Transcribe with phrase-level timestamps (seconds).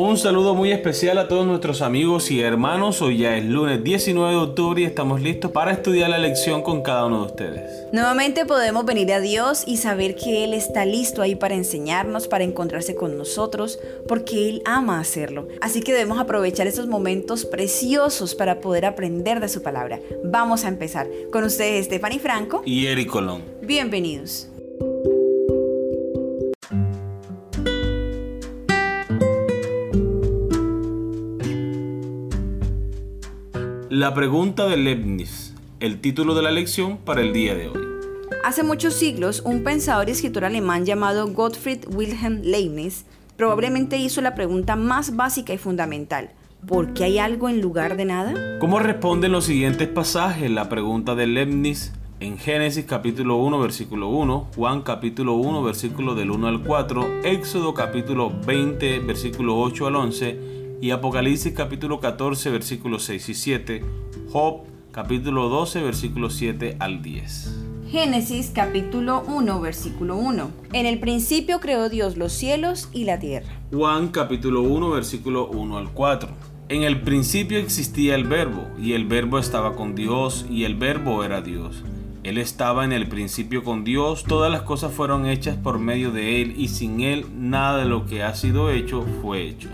[0.00, 3.02] Un saludo muy especial a todos nuestros amigos y hermanos.
[3.02, 6.82] Hoy ya es lunes 19 de octubre y estamos listos para estudiar la lección con
[6.82, 7.62] cada uno de ustedes.
[7.92, 12.44] Nuevamente podemos venir a Dios y saber que Él está listo ahí para enseñarnos, para
[12.44, 15.48] encontrarse con nosotros, porque Él ama hacerlo.
[15.60, 19.98] Así que debemos aprovechar esos momentos preciosos para poder aprender de su palabra.
[20.22, 21.08] Vamos a empezar.
[21.32, 23.42] Con ustedes Stephanie Franco y Eric Colón.
[23.62, 24.46] Bienvenidos.
[33.90, 37.80] La pregunta de Leibniz, el título de la lección para el día de hoy.
[38.44, 43.06] Hace muchos siglos, un pensador y escritor alemán llamado Gottfried Wilhelm Leibniz
[43.38, 46.32] probablemente hizo la pregunta más básica y fundamental.
[46.66, 48.58] ¿Por qué hay algo en lugar de nada?
[48.60, 54.48] ¿Cómo responden los siguientes pasajes la pregunta de Leibniz en Génesis capítulo 1 versículo 1,
[54.54, 60.57] Juan capítulo 1 versículo del 1 al 4, Éxodo capítulo 20 versículo 8 al 11
[60.80, 63.84] y Apocalipsis capítulo 14 versículos 6 y 7,
[64.30, 64.62] Job
[64.92, 67.54] capítulo 12 versículos 7 al 10.
[67.90, 70.50] Génesis capítulo 1 versículo 1.
[70.72, 73.48] En el principio creó Dios los cielos y la tierra.
[73.72, 76.28] Juan capítulo 1 versículo 1 al 4.
[76.68, 81.24] En el principio existía el verbo, y el verbo estaba con Dios, y el verbo
[81.24, 81.82] era Dios.
[82.24, 86.42] Él estaba en el principio con Dios, todas las cosas fueron hechas por medio de
[86.42, 89.70] Él, y sin Él nada de lo que ha sido hecho fue hecho.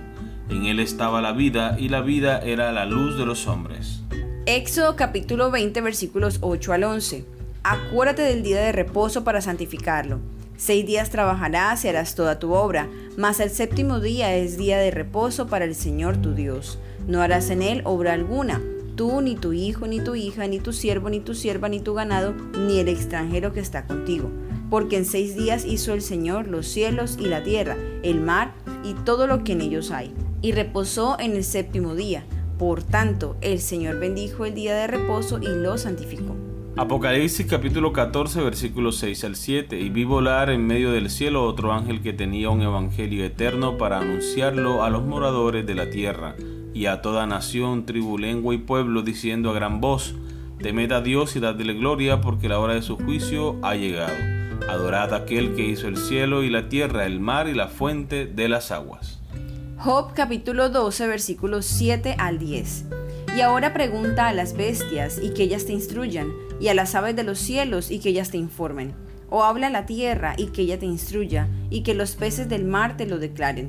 [0.50, 4.02] En él estaba la vida y la vida era la luz de los hombres.
[4.44, 7.24] Éxodo capítulo 20 versículos 8 al 11.
[7.62, 10.20] Acuérdate del día de reposo para santificarlo.
[10.58, 14.90] Seis días trabajarás y harás toda tu obra, mas el séptimo día es día de
[14.90, 16.78] reposo para el Señor tu Dios.
[17.08, 18.60] No harás en él obra alguna,
[18.96, 21.94] tú, ni tu hijo, ni tu hija, ni tu siervo, ni tu sierva, ni tu
[21.94, 22.34] ganado,
[22.66, 24.30] ni el extranjero que está contigo.
[24.68, 28.52] Porque en seis días hizo el Señor los cielos y la tierra, el mar
[28.84, 30.14] y todo lo que en ellos hay
[30.44, 32.26] y reposó en el séptimo día.
[32.58, 36.36] Por tanto, el Señor bendijo el día de reposo y lo santificó.
[36.76, 41.72] Apocalipsis capítulo 14 versículos 6 al 7 Y vi volar en medio del cielo otro
[41.72, 46.36] ángel que tenía un evangelio eterno para anunciarlo a los moradores de la tierra
[46.74, 50.14] y a toda nación, tribu, lengua y pueblo, diciendo a gran voz,
[50.60, 54.12] Temed a Dios y dadle gloria porque la hora de su juicio ha llegado.
[54.68, 58.26] Adorad a aquel que hizo el cielo y la tierra, el mar y la fuente
[58.26, 59.23] de las aguas.
[59.84, 62.86] Job capítulo 12 versículos 7 al 10.
[63.36, 67.14] Y ahora pregunta a las bestias y que ellas te instruyan, y a las aves
[67.16, 68.94] de los cielos y que ellas te informen.
[69.28, 72.64] O habla a la tierra y que ella te instruya, y que los peces del
[72.64, 73.68] mar te lo declaren.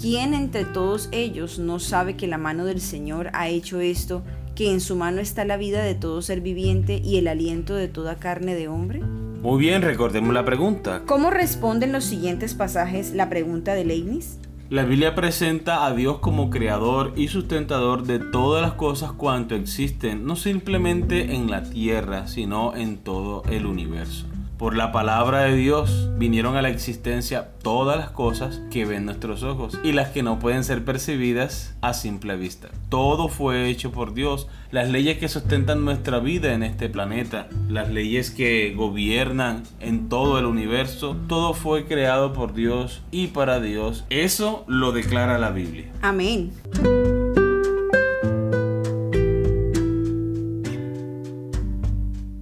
[0.00, 4.22] ¿Quién entre todos ellos no sabe que la mano del Señor ha hecho esto,
[4.54, 7.88] que en su mano está la vida de todo ser viviente y el aliento de
[7.88, 9.00] toda carne de hombre?
[9.00, 11.02] Muy bien, recordemos la pregunta.
[11.04, 14.38] ¿Cómo responden los siguientes pasajes la pregunta de Leibniz?
[14.70, 20.26] La Biblia presenta a Dios como creador y sustentador de todas las cosas cuanto existen,
[20.26, 24.26] no simplemente en la tierra, sino en todo el universo.
[24.58, 29.44] Por la palabra de Dios vinieron a la existencia todas las cosas que ven nuestros
[29.44, 32.68] ojos y las que no pueden ser percibidas a simple vista.
[32.88, 34.48] Todo fue hecho por Dios.
[34.72, 40.40] Las leyes que sustentan nuestra vida en este planeta, las leyes que gobiernan en todo
[40.40, 44.06] el universo, todo fue creado por Dios y para Dios.
[44.10, 45.86] Eso lo declara la Biblia.
[46.02, 46.50] Amén.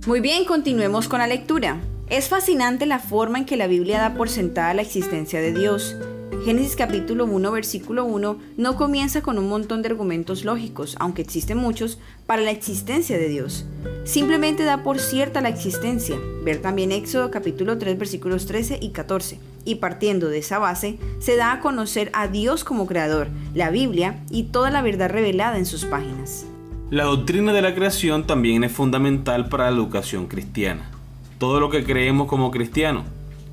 [0.07, 1.79] Muy bien, continuemos con la lectura.
[2.09, 5.97] Es fascinante la forma en que la Biblia da por sentada la existencia de Dios.
[6.45, 11.59] Génesis capítulo 1 versículo 1 no comienza con un montón de argumentos lógicos, aunque existen
[11.59, 13.67] muchos, para la existencia de Dios.
[14.05, 16.17] Simplemente da por cierta la existencia.
[16.45, 19.41] Ver también Éxodo capítulo 3 versículos 13 y 14.
[19.65, 24.23] Y partiendo de esa base, se da a conocer a Dios como creador, la Biblia
[24.31, 26.47] y toda la verdad revelada en sus páginas.
[26.89, 30.93] La doctrina de la creación también es fundamental para la educación cristiana
[31.39, 33.05] todo lo que creemos como cristianos.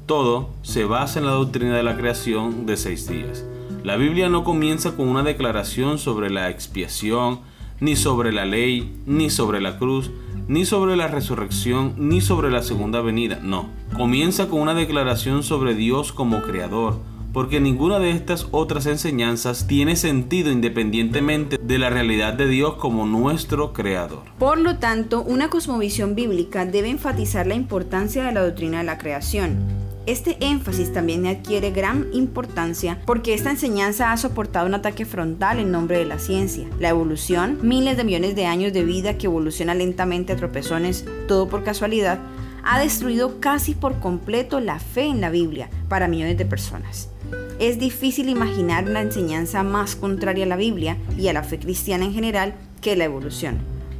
[0.05, 3.45] Todo se basa en la doctrina de la creación de seis días.
[3.83, 7.39] La Biblia no comienza con una declaración sobre la expiación,
[7.79, 10.11] ni sobre la ley, ni sobre la cruz,
[10.47, 13.39] ni sobre la resurrección, ni sobre la segunda venida.
[13.41, 16.99] No, comienza con una declaración sobre Dios como creador,
[17.33, 23.05] porque ninguna de estas otras enseñanzas tiene sentido independientemente de la realidad de Dios como
[23.05, 24.21] nuestro creador.
[24.37, 28.97] Por lo tanto, una cosmovisión bíblica debe enfatizar la importancia de la doctrina de la
[28.97, 29.57] creación.
[30.05, 35.71] Este énfasis también adquiere gran importancia porque esta enseñanza ha soportado un ataque frontal en
[35.71, 36.67] nombre de la ciencia.
[36.77, 41.47] La evolución, miles de millones de años de vida que evoluciona lentamente a tropezones, todo
[41.47, 42.19] por casualidad,
[42.63, 47.09] ha destruido casi por completo la fe en la Biblia para millones de personas.
[47.59, 52.05] Es difícil imaginar una enseñanza más contraria a la Biblia y a la fe cristiana
[52.05, 53.59] en general que la evolución.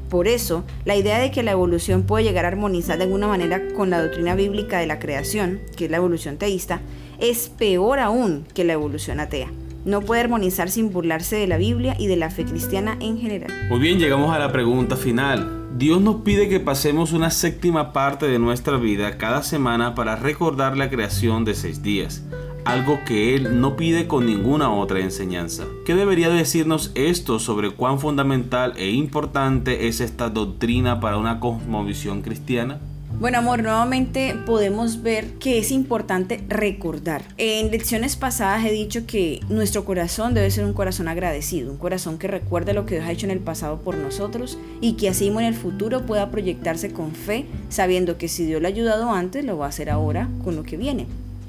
[0.10, 3.62] Por eso, la idea de que la evolución puede llegar a armonizar de alguna manera
[3.74, 6.82] con la doctrina bíblica de la creación, que es la evolución teísta,
[7.20, 9.52] es peor aún que la evolución atea.
[9.86, 13.52] No puede armonizar sin burlarse de la Biblia y de la fe cristiana en general.
[13.70, 15.63] Muy bien, llegamos a la pregunta final.
[15.76, 20.78] Dios nos pide que pasemos una séptima parte de nuestra vida cada semana para recordar
[20.78, 22.24] la creación de seis días
[22.66, 25.66] algo que él no pide con ninguna otra enseñanza.
[25.86, 32.22] ¿Qué debería decirnos esto sobre cuán fundamental e importante es esta doctrina para una cosmovisión
[32.22, 32.80] cristiana?
[33.24, 37.24] Bueno, amor, nuevamente podemos ver que es importante recordar.
[37.38, 42.18] En lecciones pasadas he dicho que nuestro corazón debe ser un corazón agradecido, un corazón
[42.18, 45.30] que recuerde lo que Dios ha hecho en el pasado por nosotros y que así
[45.30, 49.46] en el futuro pueda proyectarse con fe, sabiendo que si Dios lo ha ayudado antes,
[49.46, 51.08] lo va a hacer ahora con lo que viene.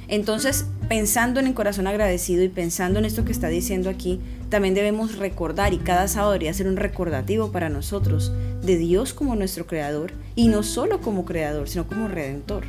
[0.09, 4.21] Entonces, pensando en el corazón agradecido y pensando en esto que está diciendo aquí,
[4.51, 9.37] también debemos recordar y cada sábado debería ser un recordativo para nosotros de Dios como
[9.37, 12.65] nuestro creador y no solo como creador, sino como redentor.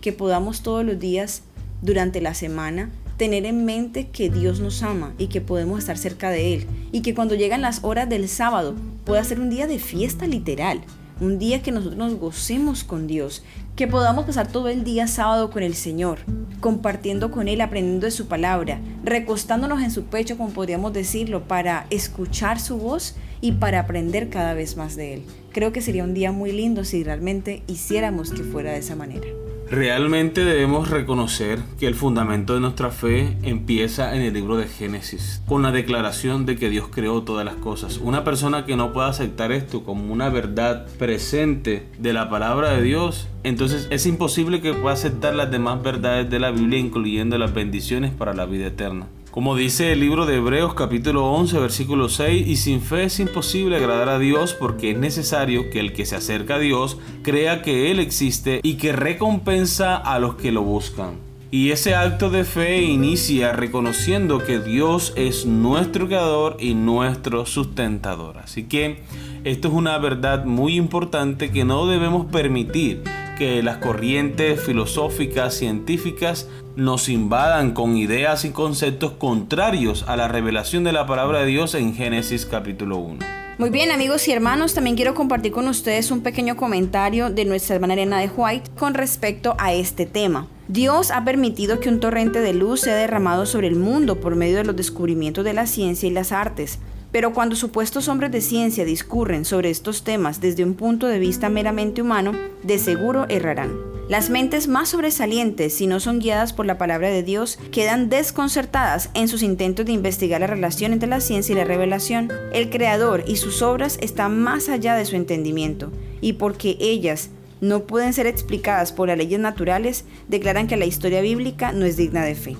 [0.00, 1.42] Que podamos todos los días
[1.82, 6.30] durante la semana tener en mente que Dios nos ama y que podemos estar cerca
[6.30, 8.74] de Él y que cuando llegan las horas del sábado
[9.04, 10.80] pueda ser un día de fiesta literal,
[11.20, 13.42] un día que nosotros nos gocemos con Dios,
[13.76, 16.20] que podamos pasar todo el día sábado con el Señor,
[16.60, 21.86] compartiendo con Él, aprendiendo de su palabra, recostándonos en su pecho, como podríamos decirlo, para
[21.90, 25.22] escuchar su voz y para aprender cada vez más de Él.
[25.52, 29.26] Creo que sería un día muy lindo si realmente hiciéramos que fuera de esa manera.
[29.70, 35.42] Realmente debemos reconocer que el fundamento de nuestra fe empieza en el libro de Génesis,
[35.46, 37.98] con la declaración de que Dios creó todas las cosas.
[37.98, 42.82] Una persona que no pueda aceptar esto como una verdad presente de la palabra de
[42.82, 47.54] Dios, entonces es imposible que pueda aceptar las demás verdades de la Biblia, incluyendo las
[47.54, 49.06] bendiciones para la vida eterna.
[49.30, 53.76] Como dice el libro de Hebreos capítulo 11 versículo 6, y sin fe es imposible
[53.76, 57.92] agradar a Dios porque es necesario que el que se acerca a Dios crea que
[57.92, 61.14] Él existe y que recompensa a los que lo buscan.
[61.52, 68.38] Y ese acto de fe inicia reconociendo que Dios es nuestro creador y nuestro sustentador.
[68.38, 69.04] Así que
[69.44, 73.04] esto es una verdad muy importante que no debemos permitir
[73.40, 76.46] que las corrientes filosóficas, científicas,
[76.76, 81.74] nos invadan con ideas y conceptos contrarios a la revelación de la palabra de Dios
[81.74, 83.24] en Génesis capítulo 1.
[83.56, 87.76] Muy bien amigos y hermanos, también quiero compartir con ustedes un pequeño comentario de nuestra
[87.76, 90.46] hermana Elena de White con respecto a este tema.
[90.68, 94.58] Dios ha permitido que un torrente de luz sea derramado sobre el mundo por medio
[94.58, 96.78] de los descubrimientos de la ciencia y las artes.
[97.12, 101.48] Pero cuando supuestos hombres de ciencia discurren sobre estos temas desde un punto de vista
[101.48, 103.90] meramente humano, de seguro errarán.
[104.08, 109.10] Las mentes más sobresalientes, si no son guiadas por la palabra de Dios, quedan desconcertadas
[109.14, 112.28] en sus intentos de investigar la relación entre la ciencia y la revelación.
[112.52, 117.30] El Creador y sus obras están más allá de su entendimiento, y porque ellas
[117.60, 121.96] no pueden ser explicadas por las leyes naturales, declaran que la historia bíblica no es
[121.96, 122.56] digna de fe.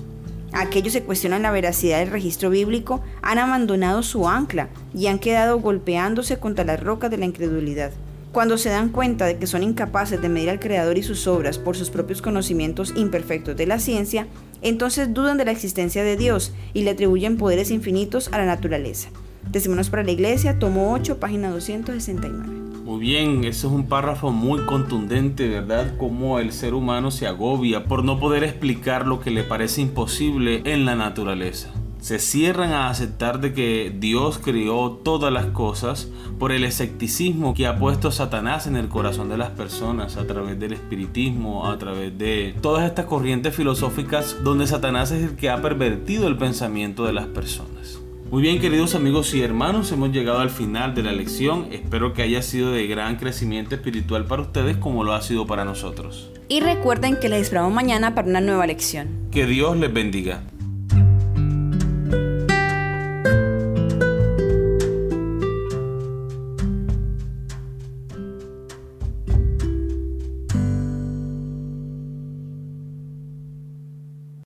[0.53, 5.59] Aquellos que cuestionan la veracidad del registro bíblico han abandonado su ancla y han quedado
[5.59, 7.91] golpeándose contra las rocas de la incredulidad.
[8.31, 11.57] Cuando se dan cuenta de que son incapaces de medir al Creador y sus obras
[11.57, 14.27] por sus propios conocimientos imperfectos de la ciencia,
[14.61, 19.09] entonces dudan de la existencia de Dios y le atribuyen poderes infinitos a la naturaleza.
[19.51, 22.60] Decímonos para la Iglesia, tomo 8, página 269.
[22.83, 25.95] Muy bien, eso es un párrafo muy contundente, ¿verdad?
[25.99, 30.63] Cómo el ser humano se agobia por no poder explicar lo que le parece imposible
[30.65, 31.71] en la naturaleza.
[31.99, 36.09] Se cierran a aceptar de que Dios creó todas las cosas
[36.39, 40.59] por el escepticismo que ha puesto Satanás en el corazón de las personas a través
[40.59, 45.61] del espiritismo, a través de todas estas corrientes filosóficas donde Satanás es el que ha
[45.61, 48.00] pervertido el pensamiento de las personas.
[48.31, 51.67] Muy bien, queridos amigos y hermanos, hemos llegado al final de la lección.
[51.69, 55.65] Espero que haya sido de gran crecimiento espiritual para ustedes como lo ha sido para
[55.65, 56.31] nosotros.
[56.47, 59.09] Y recuerden que les esperamos mañana para una nueva lección.
[59.31, 60.43] Que Dios les bendiga.